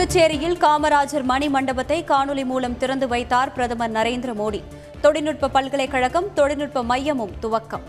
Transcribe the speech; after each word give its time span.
புதுச்சேரியில் 0.00 0.56
காமராஜர் 0.56 1.22
மணி 1.22 1.48
மண்டபத்தை 1.48 2.04
காணொலி 2.04 2.44
மூலம் 2.44 2.76
திறந்து 2.76 3.08
வைத்தார் 3.08 3.52
பிரதமர் 3.52 3.92
நரேந்திர 3.92 4.30
மோடி. 4.38 4.62
தொழில்நுட்ப 5.00 5.48
பல்கலைக்கழகம் 5.48 6.32
தொழில்நுட்ப 6.34 6.82
மையமும் 6.82 7.32
துவக்கம். 7.42 7.84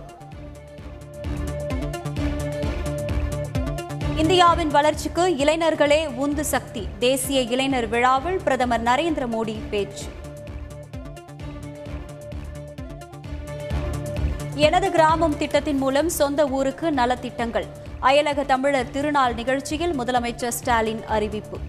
இந்தியாவின் 4.16 4.68
வளர்ச்சிக்கு 4.68 5.30
இளைஞர்களே 5.30 6.14
உந்து 6.16 6.46
சக்தி. 6.46 6.88
தேசிய 7.00 7.42
இளைஞர் 7.42 7.88
விழாவில் 7.88 8.40
பிரதமர் 8.44 8.84
நரேந்திர 8.84 9.28
மோடி 9.36 9.56
பேச்சு. 9.70 10.06
எனது 14.56 14.92
கிராமம் 14.92 15.38
திட்டத்தின் 15.38 15.78
மூலம் 15.78 16.10
சொந்த 16.10 16.48
ஊருக்கு 16.48 16.92
நலத்திட்டங்கள். 16.92 17.68
அயலக 18.02 18.46
தமிழர் 18.46 18.92
திருநாள் 18.92 19.34
நிகழ்ச்சியில் 19.34 20.00
முதலமைச்சர் 20.00 20.58
ஸ்டாலின் 20.62 21.06
அறிவிப்பு. 21.06 21.60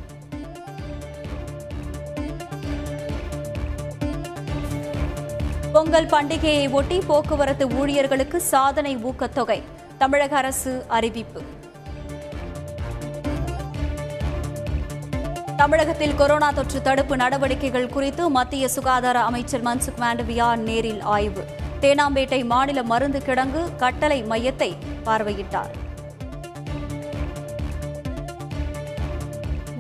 பொங்கல் 5.73 6.07
பண்டிகையை 6.07 6.71
ஒட்டி 6.71 6.99
போக்குவரத்து 6.99 7.69
ஊழியர்களுக்கு 7.69 8.41
சாதனை 8.41 8.97
ஊக்கத்தொகை. 8.97 9.63
தமிழக 9.99 10.37
அரசு 10.37 10.85
அறிவிப்பு. 10.89 11.43
தமிழகத்தில் 15.57 16.15
கொரோனா 16.15 16.51
தொற்று 16.51 16.83
தடுப்பு 16.83 17.17
நடவடிக்கைகள் 17.17 17.89
குறித்து 17.89 18.31
மத்திய 18.31 18.69
சுகாதார 18.69 19.21
அமைச்சர் 19.21 19.63
மன்சுக் 19.63 20.01
மாண்டவியா 20.01 20.57
நேரில் 20.57 21.01
ஆய்வு. 21.01 21.45
தேனாம்பேட்டை 21.81 22.45
மாநில 22.45 22.83
மருந்து 22.83 23.23
கிடங்கு 23.27 23.77
கட்டளை 23.77 24.25
மையத்தை 24.25 24.77
பார்வையிட்டார். 25.05 25.71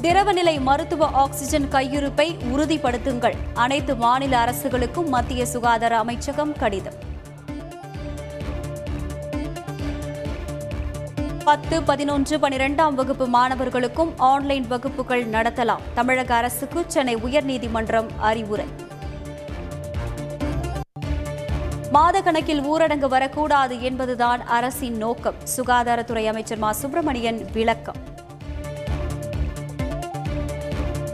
திரவநிலை 0.02 0.60
மருத்துவ 0.60 1.06
ஆக்ஸிஜன் 1.06 1.64
கையிருப்பை 1.64 2.36
உறுதிப்படுத்துங்கள். 2.54 3.34
அனைத்து 3.54 3.96
மாநில 3.96 4.44
அரசுகளுக்கும் 4.44 5.08
மத்திய 5.08 5.46
சுகாதார 5.46 5.98
அமைச்சகம் 5.98 6.56
கடிதம். 6.58 6.92
பத்து 11.44 11.82
பதினொன்று 11.82 12.38
பனிரெண்டாம் 12.38 12.94
வகுப்பு 12.94 13.26
மாணவர்களுக்கும் 13.26 14.12
ஆன்லைன் 14.16 14.66
வகுப்புகள் 14.66 15.26
நடத்தலாம். 15.26 15.80
தமிழக 15.94 16.34
அரசுக்கு 16.34 16.84
சென்னை 16.86 17.16
உயர்நீதிமன்றம் 17.16 18.08
அறிவுரை. 18.18 18.66
மாதக்கணக்கில் 21.92 22.64
ஊரடங்கு 22.64 23.08
வரக்கூடாது 23.08 23.82
என்பதுதான் 23.82 24.46
அரசின் 24.46 24.96
நோக்கம். 24.96 25.34
சுகாதாரத்துறை 25.56 26.26
அமைச்சர் 26.26 26.58
மா. 26.58 26.72
சுப்பிரமணியன் 26.72 27.46
விளக்கம். 27.52 28.11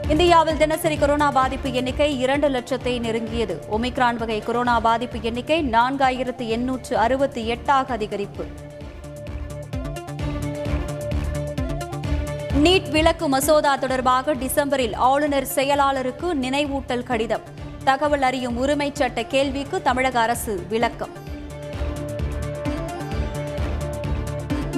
இந்தியாவில் 0.08 0.56
தினசரி 0.56 0.96
கொரோனா 0.96 1.30
பாதிப்பு 1.30 1.72
எண்ணிக்கை 1.72 2.18
இரண்டு 2.18 2.48
லட்சத்தை 2.48 3.00
நெருங்கியது. 3.00 3.58
ஒமிக்ரான் 3.72 4.16
வகை 4.16 4.38
கொரோனா 4.38 4.80
பாதிப்பு 4.80 5.18
எண்ணிக்கை 5.22 5.64
நான்காயிரத்து 5.70 6.46
எண்ணூற்று 6.46 6.98
அறுபத்தி 6.98 7.50
எட்டாக 7.50 7.96
அதிகரிப்பு. 7.96 8.44
நீட் 12.62 12.90
விலக்கு 12.90 13.28
மசோதா 13.28 13.76
தொடர்பாக 13.76 14.34
டிசம்பரில் 14.34 14.96
ஆளுநர் 14.96 15.46
செயலாளருக்கு 15.54 16.34
நினைவூட்டல் 16.42 17.02
கடிதம். 17.02 17.42
தகவல் 17.84 18.22
அறியும் 18.22 18.56
உரிமை 18.56 18.90
சட்ட 18.94 19.24
கேள்விக்கு 19.24 19.82
தமிழக 19.82 20.20
அரசு 20.20 20.64
விளக்கம். 20.68 21.26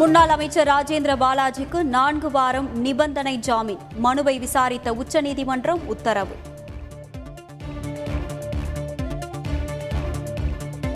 முன்னாள் 0.01 0.29
அமைச்சர் 0.29 0.69
ராஜேந்திர 0.69 1.13
பாலாஜிக்கு 1.23 1.83
நான்கு 1.95 2.31
வாரம் 2.31 2.69
நிபந்தனை 2.81 3.39
ஜாமீன். 3.39 3.81
மனுவை 3.97 4.39
விசாரித்த 4.39 4.93
உச்சநீதிமன்றம் 4.93 5.83
உத்தரவு. 5.87 6.37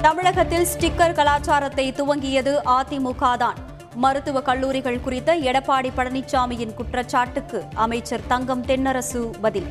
தமிழகத்தில் 0.03 0.67
ஸ்டிக்கர் 0.73 1.17
கலாச்சாரத்தை 1.21 1.87
துவங்கியது 1.93 2.55
அதிமுக 2.77 3.37
தான் 3.37 3.61
மருத்துவ 3.95 4.41
கல்லூரிகள் 4.41 5.01
குறித்த 5.01 5.37
எடப்பாடி 5.37 5.91
பழனிசாமியின் 5.97 6.75
குற்றச்சாட்டுக்கு 6.75 7.63
அமைச்சர் 7.75 8.27
தங்கம் 8.27 8.65
தென்னரசு 8.65 9.23
பதில். 9.41 9.69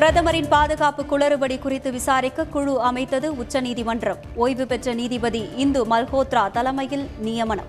பிரதமரின் 0.00 0.48
பாதுகாப்பு 0.48 1.02
குளறுபடி 1.02 1.58
குறித்து 1.58 1.92
விசாரிக்க 1.92 2.44
குழு 2.44 2.80
அமைத்தது 2.80 3.36
உச்சநீதிமன்றம். 3.36 4.16
ஓய்வு 4.34 4.66
பெற்ற 4.66 4.94
நீதிபதி 4.94 5.48
இந்து 5.56 5.86
மல்ஹோத்ரா 5.86 6.50
தலைமையில் 6.50 7.08
நியமனம். 7.18 7.66